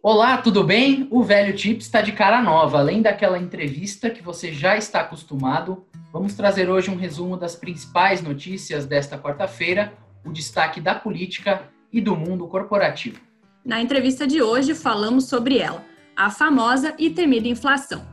[0.00, 1.08] Olá, tudo bem?
[1.10, 2.78] O Velho Tips está de cara nova.
[2.78, 8.22] Além daquela entrevista que você já está acostumado, vamos trazer hoje um resumo das principais
[8.22, 9.92] notícias desta quarta-feira,
[10.24, 13.18] o destaque da política e do mundo corporativo.
[13.64, 15.84] Na entrevista de hoje, falamos sobre ela,
[16.16, 18.06] a famosa e temida inflação.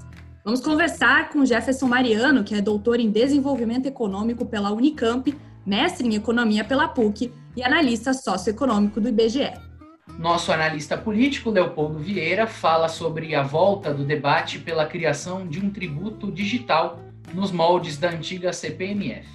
[0.44, 5.32] Vamos conversar com Jefferson Mariano, que é doutor em desenvolvimento econômico pela Unicamp,
[5.64, 9.75] mestre em economia pela PUC e analista socioeconômico do IBGE.
[10.18, 15.70] Nosso analista político, Leopoldo Vieira, fala sobre a volta do debate pela criação de um
[15.70, 17.00] tributo digital
[17.34, 19.28] nos moldes da antiga CPMF.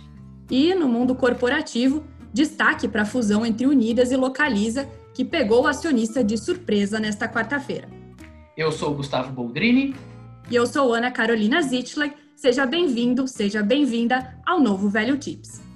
[0.51, 5.66] E, no mundo corporativo, destaque para a fusão entre Unidas e Localiza, que pegou o
[5.66, 7.89] acionista de surpresa nesta quarta-feira.
[8.56, 9.95] Eu sou Gustavo Boldrini.
[10.51, 12.15] E eu sou Ana Carolina Zitschler.
[12.34, 15.70] Seja bem-vindo, seja bem-vinda ao novo Velho Tips.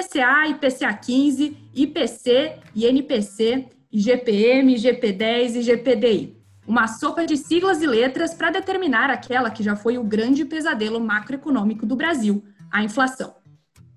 [0.00, 6.36] IPCA, IPCA 15, IPC, INPC, IGPM, IGP10 e IGPDI.
[6.66, 11.00] Uma sopa de siglas e letras para determinar aquela que já foi o grande pesadelo
[11.00, 13.34] macroeconômico do Brasil, a inflação.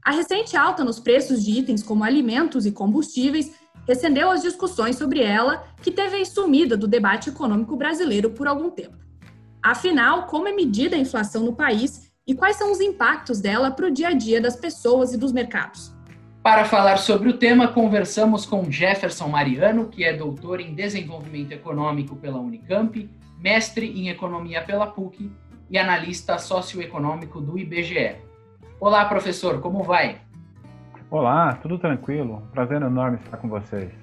[0.04, 3.54] A recente alta nos preços de itens como alimentos e combustíveis
[3.88, 8.98] recendeu as discussões sobre ela, que teve sumida do debate econômico brasileiro por algum tempo.
[9.62, 13.88] Afinal, como é medida a inflação no país e quais são os impactos dela para
[13.88, 15.94] o dia a dia das pessoas e dos mercados.
[16.42, 22.16] Para falar sobre o tema, conversamos com Jefferson Mariano, que é doutor em desenvolvimento econômico
[22.16, 25.32] pela Unicamp, mestre em economia pela PUC
[25.70, 28.18] e analista socioeconômico do IBGE.
[28.80, 30.22] Olá, professor, como vai?
[31.10, 32.46] Olá, tudo tranquilo.
[32.52, 33.94] Prazer enorme estar com vocês.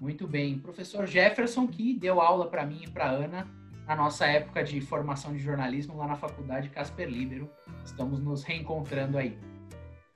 [0.00, 0.58] Muito bem.
[0.58, 3.57] Professor Jefferson, que deu aula para mim e para Ana
[3.88, 7.50] na nossa época de formação de jornalismo lá na faculdade Casper Libero.
[7.82, 9.36] Estamos nos reencontrando aí.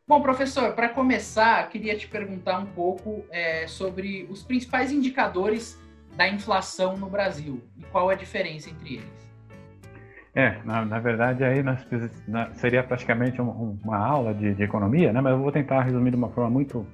[0.07, 5.81] Bom, professor, para começar, queria te perguntar um pouco é, sobre os principais indicadores
[6.15, 9.33] da inflação no Brasil e qual a diferença entre eles.
[10.35, 11.87] É, na, na verdade aí nós,
[12.29, 15.21] na, seria praticamente um, uma aula de, de, economia, né?
[15.21, 16.87] Mas eu vou tentar resumir de uma forma muito,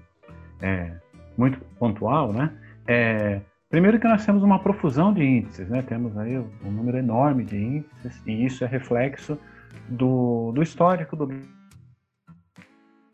[0.60, 0.92] é,
[1.36, 2.52] muito pontual, né?
[2.86, 5.82] É, Primeiro que nós temos uma profusão de índices, né?
[5.82, 9.38] Temos aí um número enorme de índices e isso é reflexo
[9.88, 11.28] do, do histórico do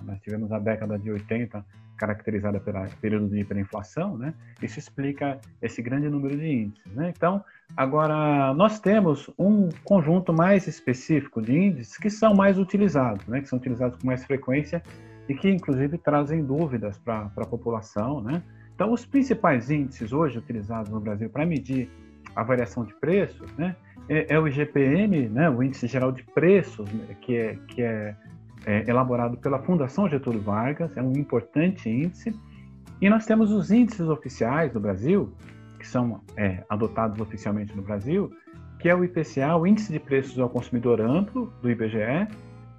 [0.04, 1.65] nós tivemos a década de 80
[1.97, 4.34] caracterizada pelo período de hiperinflação, né?
[4.62, 7.12] Isso explica esse grande número de índices, né?
[7.16, 7.42] Então,
[7.76, 13.41] agora nós temos um conjunto mais específico de índices que são mais utilizados, né?
[13.41, 14.82] Que são utilizados com mais frequência
[15.28, 18.42] e que inclusive trazem dúvidas para a população, né?
[18.75, 21.89] Então, os principais índices hoje utilizados no Brasil para medir
[22.35, 23.77] a variação de preços, né,
[24.09, 28.17] é, é, o IGPM, né, o Índice Geral de Preços, né, que é, que é,
[28.67, 32.34] é elaborado pela Fundação Getúlio Vargas, é um importante índice.
[33.01, 35.33] E nós temos os índices oficiais do Brasil,
[35.79, 38.31] que são é, adotados oficialmente no Brasil,
[38.79, 42.29] que é o IPCA, o Índice de Preços ao Consumidor Amplo, do IBGE,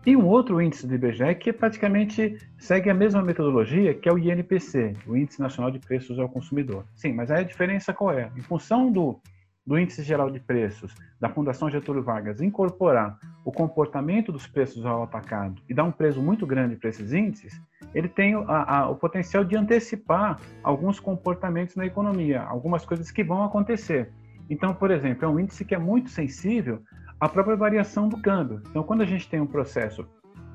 [0.06, 4.20] e um outro índice do IBGE que praticamente segue a mesma metodologia, que é o
[4.20, 6.86] INPC, o Índice Nacional de Preços ao Consumidor.
[6.96, 8.32] Sim, mas aí a diferença qual é?
[8.38, 9.20] Em função do,
[9.66, 15.04] do Índice Geral de Preços da Fundação Getúlio Vargas incorporar o comportamento dos preços ao
[15.04, 17.60] atacado e dar um preço muito grande para esses índices,
[17.94, 23.24] ele tem a, a, o potencial de antecipar alguns comportamentos na economia, algumas coisas que
[23.24, 24.12] vão acontecer.
[24.50, 26.82] Então, por exemplo, é um índice que é muito sensível
[27.20, 28.62] a própria variação do câmbio.
[28.70, 30.06] Então, quando a gente tem um processo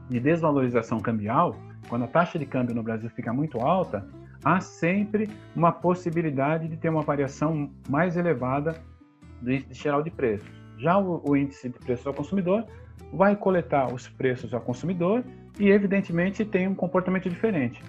[0.08, 1.56] de desvalorização cambial,
[1.88, 4.06] quando a taxa de câmbio no Brasil fica muito alta,
[4.44, 8.74] há sempre uma possibilidade de ter uma variação mais elevada
[9.40, 10.48] do índice geral de preços.
[10.78, 12.64] Já o, o índice de preços ao consumidor
[13.12, 15.24] vai coletar os preços ao consumidor
[15.58, 17.82] e, evidentemente, tem um comportamento diferente.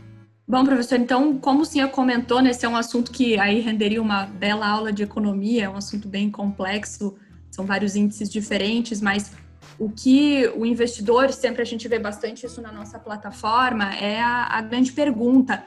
[0.47, 4.01] Bom, professor, então, como o senhor comentou, né, esse é um assunto que aí renderia
[4.01, 7.15] uma bela aula de economia, é um assunto bem complexo,
[7.51, 9.31] são vários índices diferentes, mas
[9.77, 14.47] o que o investidor, sempre a gente vê bastante isso na nossa plataforma, é a,
[14.57, 15.63] a grande pergunta.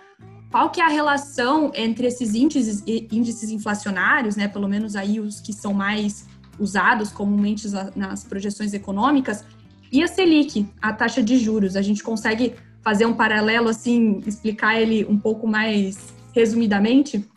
[0.51, 5.41] Qual que é a relação entre esses índices, índices inflacionários, né, pelo menos aí os
[5.41, 6.27] que são mais
[6.59, 7.67] usados comumente
[7.97, 9.45] nas projeções econômicas,
[9.91, 11.77] e a Selic, a taxa de juros?
[11.77, 17.29] A gente consegue fazer um paralelo assim, explicar ele um pouco mais resumidamente?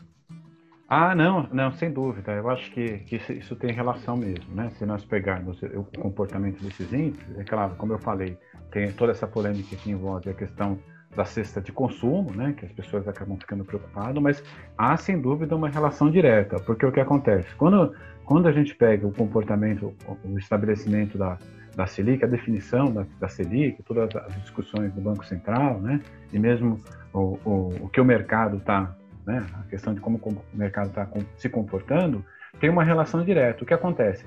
[0.90, 2.32] Ah, não, não, sem dúvida.
[2.32, 4.70] Eu acho que, que isso tem relação mesmo, né?
[4.78, 8.38] Se nós pegarmos o comportamento desses índices, é claro, como eu falei,
[8.72, 10.80] tem toda essa polêmica que envolve a questão
[11.14, 12.54] da cesta de consumo, né?
[12.58, 14.44] Que as pessoas acabam ficando preocupadas, mas
[14.78, 17.54] há sem dúvida uma relação direta, porque o que acontece?
[17.56, 17.94] Quando,
[18.24, 19.94] quando a gente pega o comportamento,
[20.24, 21.38] o estabelecimento da,
[21.76, 26.00] da Selic, a definição da, da Selic, todas as discussões do Banco Central, né?
[26.32, 26.80] E mesmo
[27.12, 28.96] o, o, o que o mercado está
[29.28, 32.26] né, a questão de como o mercado está se comportando,
[32.62, 33.64] tem uma relação direta.
[33.64, 34.26] O que acontece?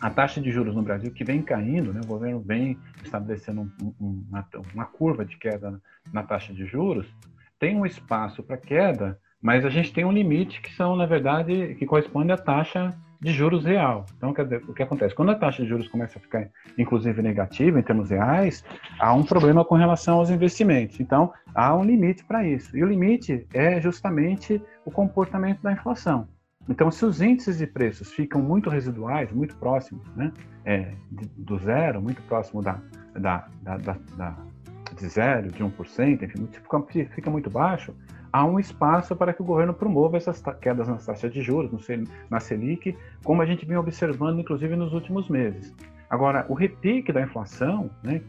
[0.00, 3.94] A taxa de juros no Brasil, que vem caindo, né, o governo vem estabelecendo um,
[4.00, 5.78] um, uma, uma curva de queda
[6.10, 7.06] na taxa de juros,
[7.58, 11.74] tem um espaço para queda, mas a gente tem um limite que são, na verdade,
[11.74, 12.94] que corresponde à taxa
[13.24, 14.04] de juros real.
[14.18, 15.14] Então, quer dizer, o que acontece?
[15.14, 18.62] Quando a taxa de juros começa a ficar, inclusive, negativa em termos reais,
[19.00, 21.00] há um problema com relação aos investimentos.
[21.00, 22.76] Então, há um limite para isso.
[22.76, 26.28] E o limite é justamente o comportamento da inflação.
[26.68, 30.30] Então, se os índices de preços ficam muito residuais, muito próximos né,
[30.66, 32.78] é, do zero, muito próximo da,
[33.14, 34.36] da, da, da, da
[34.94, 37.94] de zero, de 1%, enfim, fica, fica muito baixo,
[38.34, 41.70] há um espaço para que o governo promova essas quedas nas taxas de juros,
[42.28, 45.72] na Selic, como a gente vem observando, inclusive, nos últimos meses.
[46.10, 48.20] Agora, o repique da inflação, né,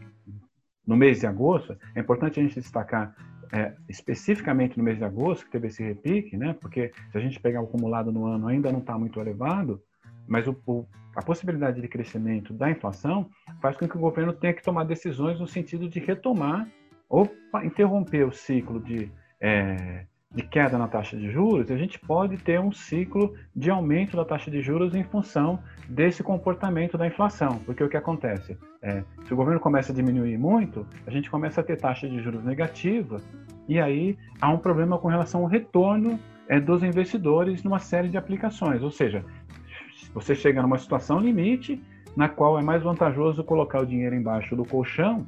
[0.86, 3.16] no mês de agosto, é importante a gente destacar
[3.52, 7.40] é, especificamente no mês de agosto, que teve esse repique, né, porque se a gente
[7.40, 9.82] pegar o acumulado no ano ainda não está muito elevado,
[10.28, 10.86] mas o, o,
[11.16, 13.28] a possibilidade de crescimento da inflação
[13.60, 16.68] faz com que o governo tenha que tomar decisões no sentido de retomar
[17.08, 17.28] ou
[17.64, 19.10] interromper o ciclo de
[19.46, 24.16] é, de queda na taxa de juros, a gente pode ter um ciclo de aumento
[24.16, 27.60] da taxa de juros em função desse comportamento da inflação.
[27.64, 28.58] Porque o que acontece?
[28.82, 32.20] É, se o governo começa a diminuir muito, a gente começa a ter taxa de
[32.20, 33.20] juros negativa,
[33.68, 36.18] e aí há um problema com relação ao retorno
[36.48, 38.82] é, dos investidores numa série de aplicações.
[38.82, 39.24] Ou seja,
[40.12, 41.80] você chega numa situação limite
[42.16, 45.24] na qual é mais vantajoso colocar o dinheiro embaixo do colchão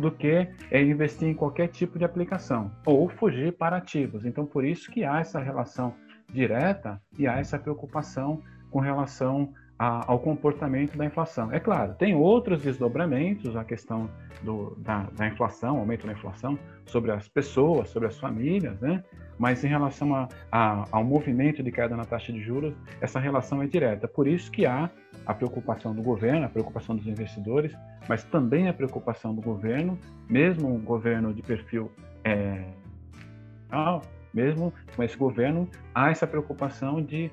[0.00, 4.24] do que é investir em qualquer tipo de aplicação ou fugir para ativos.
[4.24, 5.94] Então, por isso que há essa relação
[6.32, 11.50] direta e há essa preocupação com relação a, ao comportamento da inflação.
[11.50, 14.10] É claro, tem outros desdobramentos, a questão
[14.42, 19.02] do, da, da, inflação, aumento da inflação, sobre as pessoas, sobre as famílias, né?
[19.38, 23.62] mas em relação a, a, ao movimento de queda na taxa de juros, essa relação
[23.62, 24.06] é direta.
[24.06, 24.90] Por isso que há
[25.24, 27.74] a preocupação do governo, a preocupação dos investidores,
[28.06, 29.98] mas também a preocupação do governo,
[30.28, 31.90] mesmo um governo de perfil
[32.22, 32.66] é,
[34.34, 37.30] mesmo com esse governo, há essa preocupação de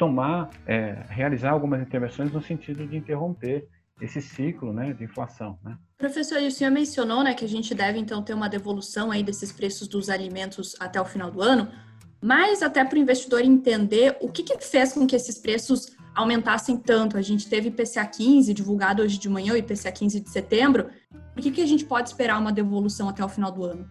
[0.00, 3.68] tomar, é, realizar algumas intervenções no sentido de interromper
[4.00, 5.58] esse ciclo né, de inflação.
[5.62, 5.76] Né?
[5.98, 9.52] Professor, o senhor mencionou né, que a gente deve então ter uma devolução aí desses
[9.52, 11.68] preços dos alimentos até o final do ano,
[12.18, 16.78] mas até para o investidor entender o que, que fez com que esses preços aumentassem
[16.78, 17.18] tanto.
[17.18, 20.88] A gente teve IPCA 15 divulgado hoje de manhã, o IPCA 15 de setembro.
[21.34, 23.86] Por que, que a gente pode esperar uma devolução até o final do ano?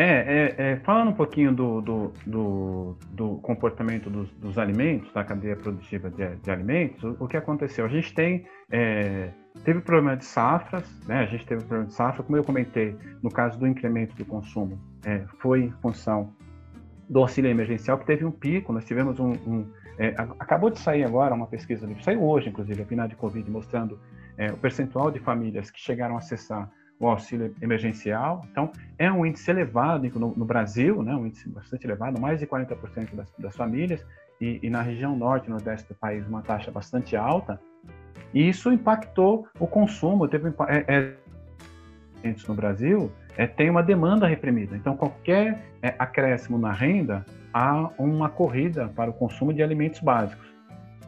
[0.00, 5.24] É, é, é falando um pouquinho do, do, do, do comportamento dos, dos, alimentos, da
[5.24, 7.84] cadeia produtiva de, de alimentos, o, o, que aconteceu?
[7.84, 9.30] A gente tem é,
[9.64, 11.20] teve problema de safras, né?
[11.20, 14.78] A gente teve problema de safra, como eu comentei, no caso do incremento do consumo,
[15.04, 16.32] é, foi em função
[17.08, 18.72] do auxílio emergencial que teve um pico.
[18.72, 19.66] Nós tivemos um, um
[19.98, 23.98] é, acabou de sair agora uma pesquisa, saiu hoje, inclusive, a de Covid, mostrando
[24.36, 28.42] é, o percentual de famílias que chegaram a acessar o auxílio emergencial.
[28.50, 32.46] Então, é um índice elevado no, no Brasil, né, um índice bastante elevado, mais de
[32.46, 34.04] 40% das, das famílias,
[34.40, 37.60] e, e, na região norte e nordeste do país, uma taxa bastante alta.
[38.32, 41.14] E isso impactou o consumo, teve é,
[42.24, 44.76] é, no Brasil, é, tem uma demanda reprimida.
[44.76, 50.46] Então, qualquer é, acréscimo na renda há uma corrida para o consumo de alimentos básicos.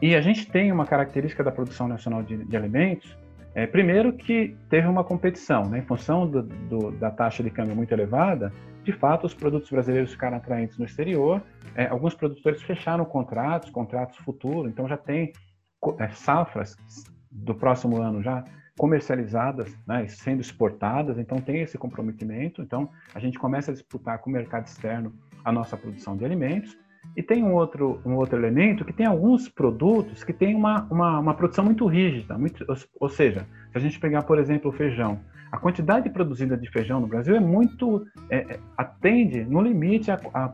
[0.01, 3.15] E a gente tem uma característica da produção nacional de, de alimentos,
[3.53, 5.79] é, primeiro que teve uma competição, né?
[5.79, 8.51] em função do, do, da taxa de câmbio muito elevada,
[8.83, 11.41] de fato os produtos brasileiros ficaram atraentes no exterior,
[11.75, 15.33] é, alguns produtores fecharam contratos, contratos futuros, então já tem
[15.99, 16.75] é, safras
[17.29, 18.43] do próximo ano já
[18.77, 24.29] comercializadas, né, sendo exportadas, então tem esse comprometimento, então a gente começa a disputar com
[24.29, 26.77] o mercado externo a nossa produção de alimentos.
[27.15, 31.19] E tem um outro, um outro elemento que tem alguns produtos que têm uma, uma,
[31.19, 32.65] uma produção muito rígida, muito,
[32.99, 35.19] ou seja, se a gente pegar, por exemplo, o feijão,
[35.51, 40.19] a quantidade produzida de feijão no Brasil é muito, é, é, atende no limite a,
[40.33, 40.53] a,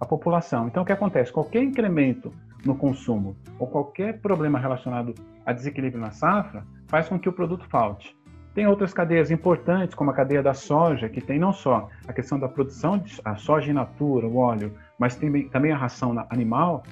[0.00, 0.66] a população.
[0.68, 1.30] Então, o que acontece?
[1.30, 2.32] Qualquer incremento
[2.64, 5.14] no consumo ou qualquer problema relacionado
[5.44, 8.16] a desequilíbrio na safra faz com que o produto falte.
[8.54, 12.38] Tem outras cadeias importantes, como a cadeia da soja, que tem não só a questão
[12.38, 16.82] da produção de a soja in natura, o óleo, mas tem também a ração animal,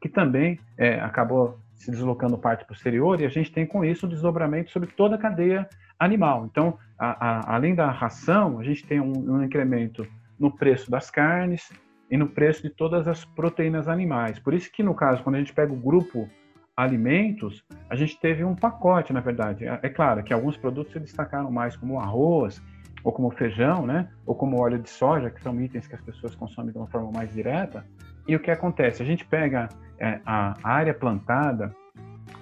[0.00, 4.08] que também é, acabou se deslocando parte posterior, e a gente tem com isso o
[4.08, 5.68] desdobramento sobre toda a cadeia
[5.98, 6.46] animal.
[6.46, 10.06] Então, a, a, além da ração, a gente tem um, um incremento
[10.38, 11.72] no preço das carnes
[12.10, 14.38] e no preço de todas as proteínas animais.
[14.38, 16.28] Por isso que, no caso, quando a gente pega o grupo
[16.76, 19.64] alimentos, a gente teve um pacote, na verdade.
[19.64, 22.62] É, é claro que alguns produtos se destacaram mais como arroz,
[23.04, 24.08] ou como feijão, né?
[24.26, 27.12] Ou como óleo de soja, que são itens que as pessoas consomem de uma forma
[27.12, 27.84] mais direta.
[28.26, 29.02] E o que acontece?
[29.02, 29.68] A gente pega
[29.98, 31.70] é, a área plantada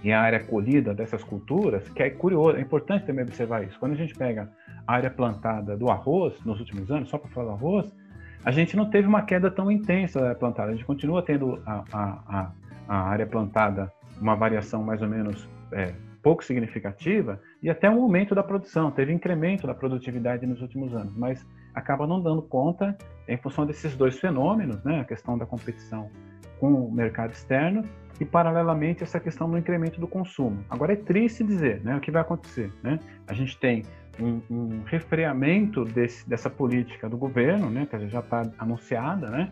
[0.05, 3.79] e a área colhida dessas culturas, que é curioso, é importante também observar isso.
[3.79, 4.49] Quando a gente pega
[4.87, 7.93] a área plantada do arroz nos últimos anos, só para falar do arroz,
[8.45, 10.71] a gente não teve uma queda tão intensa da área plantada.
[10.71, 12.53] A gente continua tendo a, a,
[12.89, 15.93] a, área plantada uma variação mais ou menos é,
[16.23, 18.91] pouco significativa e até um aumento da produção.
[18.91, 23.97] Teve incremento da produtividade nos últimos anos, mas acaba não dando conta em função desses
[23.97, 25.01] dois fenômenos, né?
[25.01, 26.11] a questão da competição
[26.61, 27.85] com o mercado externo
[28.21, 30.65] e, paralelamente, essa questão do incremento do consumo.
[30.71, 32.71] Agora, é triste dizer né, o que vai acontecer.
[32.83, 33.01] Né?
[33.27, 33.83] A gente tem
[34.21, 39.51] um, um refreamento desse, dessa política do governo, né, que já está anunciada, né?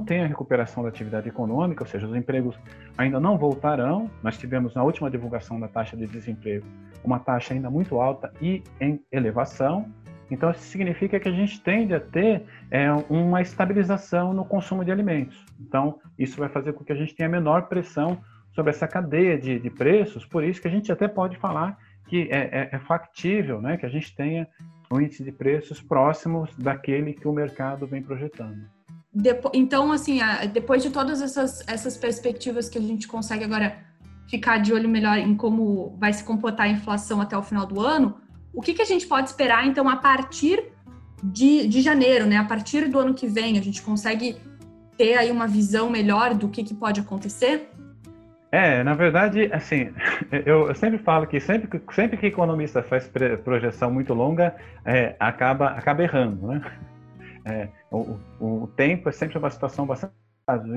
[0.00, 2.58] Tem a recuperação da atividade econômica, ou seja, os empregos
[2.96, 4.10] ainda não voltarão.
[4.22, 6.66] Nós tivemos na última divulgação da taxa de desemprego
[7.04, 9.86] uma taxa ainda muito alta e em elevação.
[10.30, 14.90] Então, isso significa que a gente tende a ter é, uma estabilização no consumo de
[14.90, 15.44] alimentos.
[15.60, 18.18] Então, isso vai fazer com que a gente tenha menor pressão
[18.52, 22.28] sobre essa cadeia de, de preços, por isso que a gente até pode falar que
[22.30, 24.48] é, é, é factível né, que a gente tenha
[24.90, 28.75] um índice de preços próximos daquele que o mercado vem projetando.
[29.54, 30.20] Então, assim,
[30.52, 33.78] depois de todas essas, essas perspectivas que a gente consegue agora
[34.28, 37.80] ficar de olho melhor em como vai se comportar a inflação até o final do
[37.80, 38.16] ano,
[38.52, 40.72] o que, que a gente pode esperar, então, a partir
[41.22, 42.36] de, de janeiro, né?
[42.36, 44.36] A partir do ano que vem, a gente consegue
[44.96, 47.70] ter aí uma visão melhor do que, que pode acontecer?
[48.50, 49.92] É, na verdade, assim,
[50.44, 53.10] eu, eu, sempre falo que sempre, sempre que economista faz
[53.44, 54.54] projeção muito longa,
[54.84, 56.62] é, acaba, acaba errando, né?
[57.46, 60.12] É, o, o, tempo é sempre uma situação bastante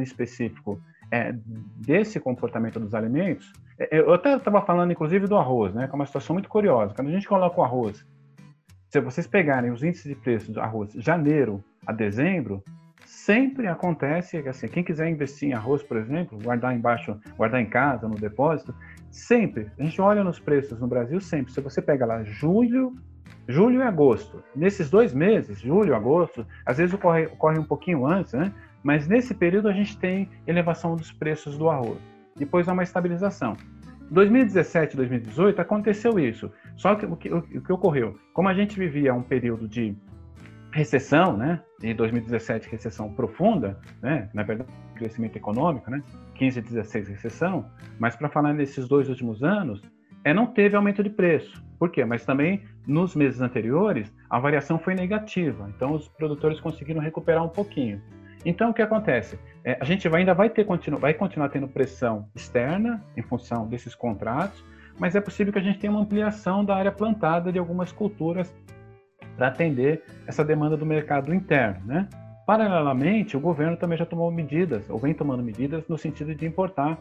[0.03, 0.79] específico
[1.11, 1.33] é,
[1.77, 3.51] desse comportamento dos alimentos.
[3.79, 5.87] É, eu até estava falando, inclusive, do arroz, né?
[5.87, 6.93] Que é uma situação muito curiosa.
[6.93, 8.05] Quando a gente coloca o arroz,
[8.87, 12.63] se vocês pegarem os índices de preço do arroz de janeiro a dezembro,
[13.03, 17.65] sempre acontece que assim, quem quiser investir em arroz, por exemplo, guardar embaixo, guardar em
[17.69, 18.73] casa, no depósito,
[19.09, 22.93] sempre, a gente olha nos preços no Brasil sempre, se você pega lá julho,
[23.49, 28.33] julho e agosto, nesses dois meses, julho, agosto, às vezes ocorre, ocorre um pouquinho antes,
[28.33, 28.53] né?
[28.83, 31.97] Mas nesse período a gente tem elevação dos preços do arroz.
[32.37, 33.57] Depois há uma estabilização.
[34.11, 36.51] 2017 2018 aconteceu isso.
[36.77, 38.17] Só que o que, o que ocorreu?
[38.33, 39.95] Como a gente vivia um período de
[40.71, 41.59] recessão, né?
[41.81, 44.29] Em 2017 recessão profunda, né?
[44.31, 46.03] Na verdade crescimento econômico, né?
[46.35, 47.65] 15 e 16 recessão,
[47.97, 49.81] mas para falar nesses dois últimos anos,
[50.29, 51.63] é não teve aumento de preço.
[51.77, 52.05] Por quê?
[52.05, 55.69] Mas também nos meses anteriores a variação foi negativa.
[55.75, 58.01] Então os produtores conseguiram recuperar um pouquinho.
[58.45, 59.39] Então o que acontece?
[59.63, 60.65] É, a gente vai, ainda vai ter
[60.99, 64.63] vai continuar tendo pressão externa em função desses contratos,
[64.97, 68.53] mas é possível que a gente tenha uma ampliação da área plantada de algumas culturas
[69.35, 72.07] para atender essa demanda do mercado interno, né?
[72.45, 76.97] Paralelamente, o governo também já tomou medidas, ou vem tomando medidas no sentido de importar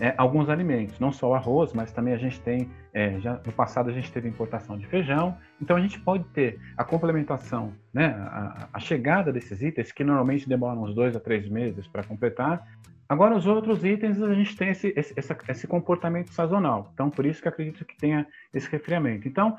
[0.00, 3.52] é, alguns alimentos, não só o arroz, mas também a gente tem, é, já no
[3.52, 8.06] passado a gente teve importação de feijão, então a gente pode ter a complementação, né,
[8.18, 12.66] a, a chegada desses itens, que normalmente demoram uns dois a três meses para completar,
[13.10, 15.12] Agora, os outros itens, a gente tem esse, esse,
[15.48, 16.92] esse, comportamento sazonal.
[16.94, 19.26] Então, por isso que acredito que tenha esse resfriamento.
[19.26, 19.56] Então,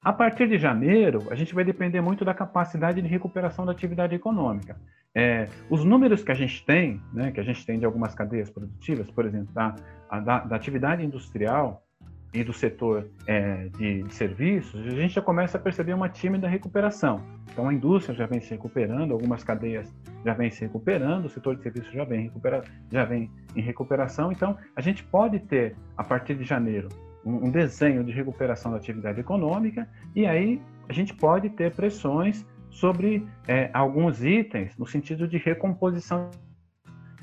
[0.00, 4.14] a partir de janeiro, a gente vai depender muito da capacidade de recuperação da atividade
[4.14, 4.80] econômica.
[5.14, 8.50] É, os números que a gente tem, né, que a gente tem de algumas cadeias
[8.50, 9.74] produtivas, por exemplo, da,
[10.20, 11.82] da, da atividade industrial
[12.32, 16.46] e do setor é, de, de, serviços, a gente já começa a perceber uma tímida
[16.46, 17.22] recuperação.
[17.50, 19.92] Então, a indústria já vem se recuperando, algumas cadeias
[20.24, 22.62] já vêm se recuperando, o setor de serviços já vem, recupera,
[22.92, 24.30] já vem em recuperação.
[24.30, 26.88] Então, a gente pode ter, a partir de janeiro,
[27.24, 33.26] um, desenho de recuperação da atividade econômica, e aí a gente pode ter pressões sobre
[33.46, 36.30] é, alguns itens no sentido de recomposição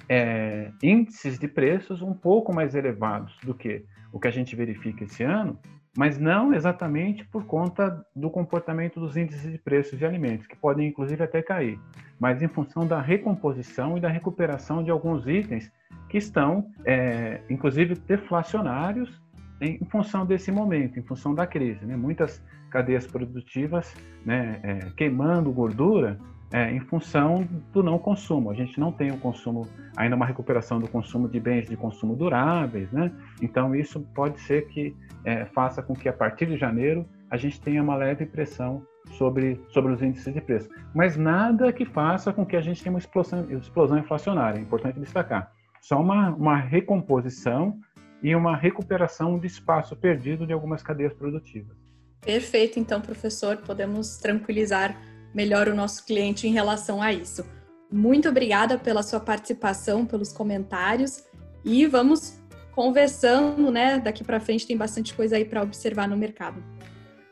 [0.07, 5.03] é, índices de preços um pouco mais elevados do que o que a gente verifica
[5.03, 5.59] esse ano,
[5.97, 10.87] mas não exatamente por conta do comportamento dos índices de preços de alimentos, que podem
[10.87, 11.79] inclusive até cair,
[12.19, 15.71] mas em função da recomposição e da recuperação de alguns itens
[16.09, 19.21] que estão, é, inclusive, deflacionários
[19.61, 21.85] em função desse momento, em função da crise.
[21.85, 21.95] Né?
[21.95, 23.93] Muitas cadeias produtivas
[24.25, 26.19] né, é, queimando gordura
[26.51, 28.51] é, em função do não consumo.
[28.51, 31.75] A gente não tem o um consumo, ainda uma recuperação do consumo de bens de
[31.75, 33.11] consumo duráveis, né?
[33.41, 37.59] Então isso pode ser que é, faça com que a partir de janeiro a gente
[37.59, 40.69] tenha uma leve pressão sobre, sobre os índices de preço.
[40.93, 44.99] Mas nada que faça com que a gente tenha uma explosão, explosão inflacionária, é importante
[44.99, 45.51] destacar.
[45.81, 47.79] Só uma, uma recomposição
[48.25, 51.77] e uma recuperação de espaço perdido de algumas cadeias produtivas.
[52.21, 54.99] Perfeito, então, professor, podemos tranquilizar
[55.31, 57.45] melhor o nosso cliente em relação a isso.
[57.91, 61.23] muito obrigada pela sua participação, pelos comentários
[61.63, 62.41] e vamos
[62.71, 63.99] conversando, né?
[63.99, 66.63] Daqui para frente tem bastante coisa aí para observar no mercado.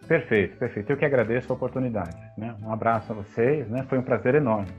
[0.07, 0.91] Perfeito, perfeito.
[0.91, 2.15] Eu que agradeço a oportunidade.
[2.38, 2.55] Né?
[2.62, 3.83] Um abraço a vocês, né?
[3.89, 4.69] Foi um prazer enorme.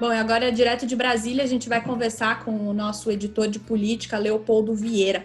[0.00, 3.60] Bom, e agora direto de Brasília a gente vai conversar com o nosso editor de
[3.60, 5.24] política, Leopoldo Vieira.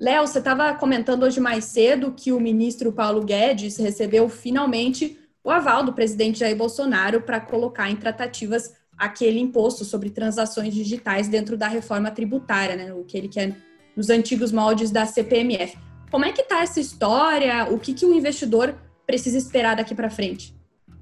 [0.00, 5.50] Léo, você estava comentando hoje mais cedo que o ministro Paulo Guedes recebeu finalmente o
[5.50, 11.56] aval do presidente Jair Bolsonaro para colocar em tratativas aquele imposto sobre transações digitais dentro
[11.56, 12.92] da reforma tributária, né?
[12.94, 13.54] O que ele quer
[13.94, 15.76] nos antigos moldes da CPMF.
[16.10, 17.68] Como é que está essa história?
[17.70, 18.74] O que, que o investidor
[19.06, 20.57] precisa esperar daqui para frente?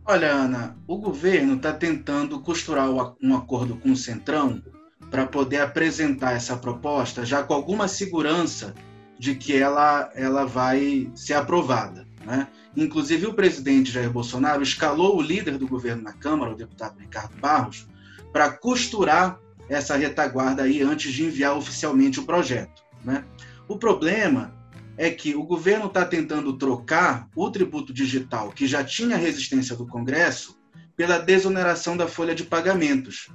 [0.09, 2.89] Olha, Ana, o governo está tentando costurar
[3.21, 4.63] um acordo com o Centrão
[5.11, 8.73] para poder apresentar essa proposta já com alguma segurança
[9.19, 12.07] de que ela, ela vai ser aprovada.
[12.25, 12.47] Né?
[12.77, 17.37] Inclusive, o presidente Jair Bolsonaro escalou o líder do governo na Câmara, o deputado Ricardo
[17.41, 17.89] Barros,
[18.33, 22.81] para costurar essa retaguarda aí antes de enviar oficialmente o projeto.
[23.05, 23.25] Né?
[23.67, 24.55] O problema
[24.97, 29.87] é que o governo está tentando trocar o tributo digital, que já tinha resistência do
[29.87, 30.57] Congresso,
[30.97, 33.29] pela desoneração da folha de pagamentos.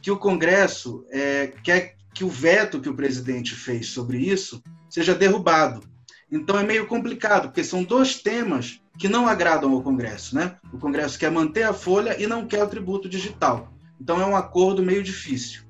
[0.00, 5.14] Que o Congresso é, quer que o veto que o presidente fez sobre isso seja
[5.14, 5.82] derrubado.
[6.30, 10.34] Então é meio complicado, porque são dois temas que não agradam ao Congresso.
[10.34, 10.56] Né?
[10.72, 13.72] O Congresso quer manter a folha e não quer o tributo digital.
[14.00, 15.67] Então é um acordo meio difícil.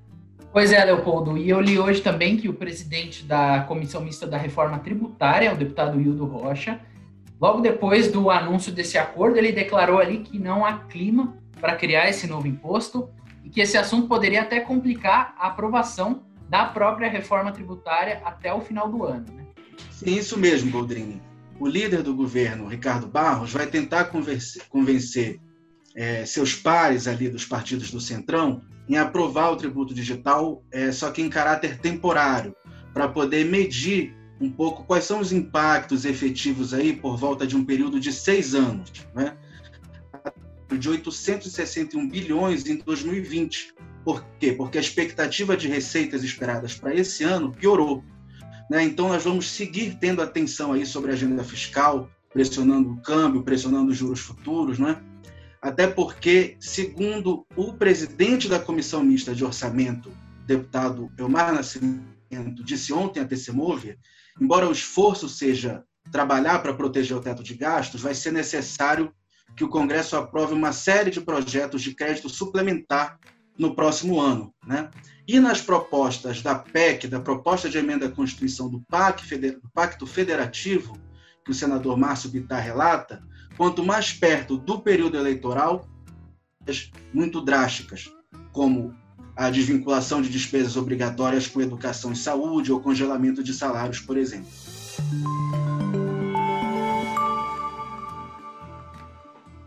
[0.52, 1.36] Pois é, Leopoldo.
[1.36, 5.56] E eu li hoje também que o presidente da Comissão Mista da Reforma Tributária, o
[5.56, 6.80] deputado Hildo Rocha,
[7.40, 12.08] logo depois do anúncio desse acordo, ele declarou ali que não há clima para criar
[12.08, 13.10] esse novo imposto
[13.44, 18.60] e que esse assunto poderia até complicar a aprovação da própria reforma tributária até o
[18.60, 19.26] final do ano.
[19.34, 19.44] Né?
[19.90, 21.20] Sim, isso mesmo, Goldrini.
[21.60, 25.40] O líder do governo, Ricardo Barros, vai tentar convencer, convencer
[25.94, 31.10] é, seus pares ali dos partidos do Centrão em aprovar o tributo digital, é, só
[31.10, 32.54] que em caráter temporário,
[32.92, 37.64] para poder medir um pouco quais são os impactos efetivos aí por volta de um
[37.64, 39.36] período de seis anos, né?
[40.76, 43.74] de 861 bilhões em 2020.
[44.04, 44.52] Por quê?
[44.52, 48.04] Porque a expectativa de receitas esperadas para esse ano piorou.
[48.70, 48.82] Né?
[48.82, 53.90] Então, nós vamos seguir tendo atenção aí sobre a agenda fiscal, pressionando o câmbio, pressionando
[53.90, 55.00] os juros futuros, né?
[55.60, 60.12] Até porque, segundo o presidente da Comissão Mista de Orçamento,
[60.46, 63.98] deputado Elmar Nascimento, disse ontem à TCMove,
[64.40, 69.12] embora o esforço seja trabalhar para proteger o teto de gastos, vai ser necessário
[69.56, 73.18] que o Congresso aprove uma série de projetos de crédito suplementar
[73.58, 74.54] no próximo ano.
[74.64, 74.88] Né?
[75.26, 80.96] E nas propostas da PEC, da proposta de emenda à Constituição do, do Pacto Federativo,
[81.44, 83.22] que o senador Márcio Bittar relata,
[83.58, 85.84] quanto mais perto do período eleitoral,
[87.12, 88.08] muito drásticas,
[88.52, 88.94] como
[89.36, 94.48] a desvinculação de despesas obrigatórias com educação e saúde ou congelamento de salários, por exemplo.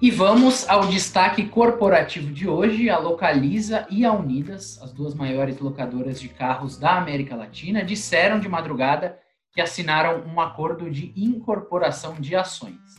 [0.02, 2.90] E vamos ao destaque corporativo de hoje.
[2.90, 8.40] A Localiza e a Unidas, as duas maiores locadoras de carros da América Latina, disseram
[8.40, 9.20] de madrugada
[9.54, 12.91] que assinaram um acordo de incorporação de ações.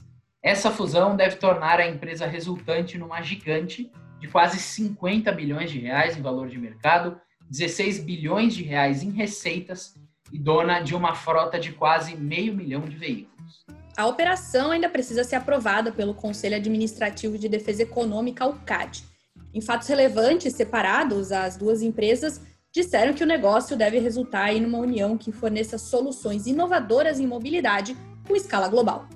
[0.42, 6.16] Essa fusão deve tornar a empresa resultante numa gigante de quase 50 bilhões de reais
[6.16, 7.16] em valor de mercado,
[7.48, 9.94] 16 bilhões de reais em receitas
[10.32, 13.64] e dona de uma frota de quase meio milhão de veículos.
[13.96, 19.04] A operação ainda precisa ser aprovada pelo Conselho Administrativo de Defesa Econômica, o CAD.
[19.54, 22.40] Em fatos relevantes separados, as duas empresas
[22.72, 27.96] disseram que o negócio deve resultar em uma união que forneça soluções inovadoras em mobilidade
[28.26, 29.06] com escala global.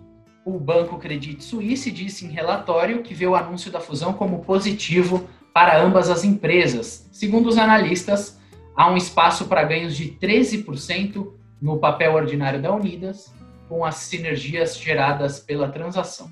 [0.46, 5.28] O Banco Credit Suisse disse em relatório que vê o anúncio da fusão como positivo
[5.52, 7.09] para ambas as empresas.
[7.11, 8.38] Segundo os analistas,
[8.76, 13.35] há um espaço para ganhos de 13% no papel ordinário da Unidas,
[13.68, 16.30] com as sinergias geradas pela transação.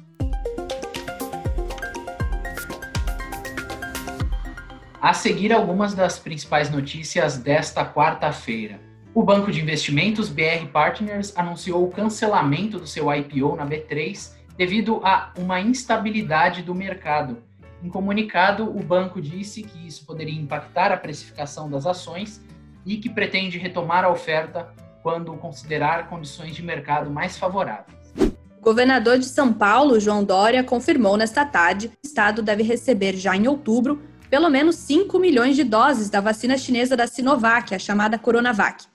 [5.03, 8.94] A seguir, algumas das principais notícias desta quarta-feira.
[9.15, 15.01] O banco de investimentos BR Partners anunciou o cancelamento do seu IPO na B3 devido
[15.05, 17.39] a uma instabilidade do mercado.
[17.81, 22.43] Em comunicado, o banco disse que isso poderia impactar a precificação das ações
[22.85, 28.13] e que pretende retomar a oferta quando considerar condições de mercado mais favoráveis.
[28.19, 33.15] O governador de São Paulo, João Dória, confirmou nesta tarde que o estado deve receber
[33.15, 37.79] já em outubro pelo menos 5 milhões de doses da vacina chinesa da Sinovac, a
[37.79, 38.87] chamada Coronavac.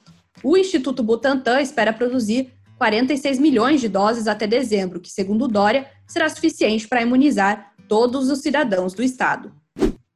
[0.41, 6.29] O Instituto Butantan espera produzir 46 milhões de doses até dezembro, que, segundo Dória, será
[6.29, 9.51] suficiente para imunizar todos os cidadãos do Estado.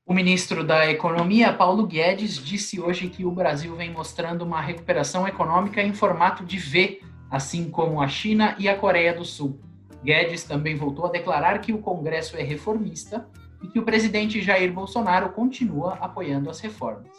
[0.05, 5.27] O ministro da Economia, Paulo Guedes, disse hoje que o Brasil vem mostrando uma recuperação
[5.27, 9.59] econômica em formato de V, assim como a China e a Coreia do Sul.
[10.03, 13.27] Guedes também voltou a declarar que o Congresso é reformista
[13.61, 17.11] e que o presidente Jair Bolsonaro continua apoiando as reformas.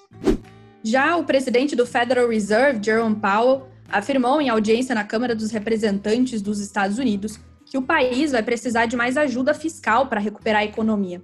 [0.87, 6.43] Já o presidente do Federal Reserve, Jerome Powell, afirmou em audiência na Câmara dos Representantes
[6.43, 10.65] dos Estados Unidos que o país vai precisar de mais ajuda fiscal para recuperar a
[10.67, 11.23] economia.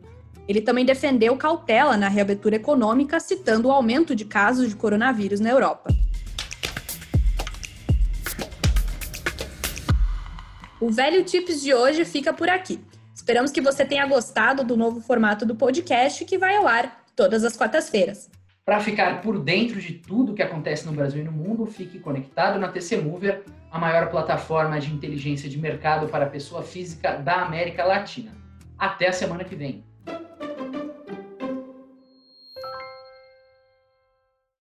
[0.49, 5.51] Ele também defendeu cautela na reabertura econômica, citando o aumento de casos de coronavírus na
[5.51, 5.95] Europa.
[10.81, 12.81] O Velho Tips de hoje fica por aqui.
[13.15, 17.45] Esperamos que você tenha gostado do novo formato do podcast que vai ao ar todas
[17.45, 18.40] as quartas-feiras.
[18.71, 22.57] Para ficar por dentro de tudo que acontece no Brasil e no mundo, fique conectado
[22.57, 27.85] na TC Mover, a maior plataforma de inteligência de mercado para pessoa física da América
[27.85, 28.31] Latina.
[28.79, 29.85] Até a semana que vem.